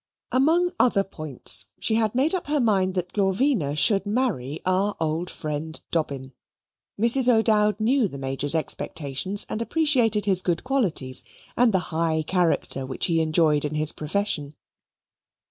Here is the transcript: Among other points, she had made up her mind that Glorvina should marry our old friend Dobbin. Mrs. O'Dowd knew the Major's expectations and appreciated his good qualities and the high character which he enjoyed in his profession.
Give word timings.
Among 0.31 0.71
other 0.79 1.03
points, 1.03 1.67
she 1.79 1.93
had 1.93 2.15
made 2.15 2.33
up 2.33 2.47
her 2.47 2.59
mind 2.59 2.95
that 2.95 3.13
Glorvina 3.13 3.77
should 3.77 4.07
marry 4.07 4.59
our 4.65 4.95
old 4.99 5.29
friend 5.29 5.79
Dobbin. 5.91 6.33
Mrs. 6.99 7.31
O'Dowd 7.31 7.79
knew 7.79 8.07
the 8.07 8.17
Major's 8.17 8.55
expectations 8.55 9.45
and 9.47 9.61
appreciated 9.61 10.25
his 10.25 10.41
good 10.41 10.63
qualities 10.63 11.23
and 11.55 11.71
the 11.71 11.77
high 11.93 12.23
character 12.25 12.83
which 12.83 13.05
he 13.05 13.21
enjoyed 13.21 13.63
in 13.63 13.75
his 13.75 13.91
profession. 13.91 14.55